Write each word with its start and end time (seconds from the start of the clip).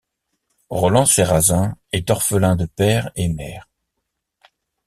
Roland 0.71 1.05
Sérazin 1.05 1.77
est 1.91 2.09
orphelin 2.09 2.55
de 2.55 2.65
père 2.65 3.11
et 3.15 3.27
mère. 3.29 3.69